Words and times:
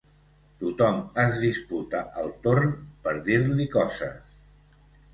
Tothom 0.63 0.97
es 1.25 1.37
disputa 1.43 2.03
el 2.23 2.33
torn 2.49 2.75
per 3.07 3.17
dir-li 3.31 3.71
coses. 3.81 4.29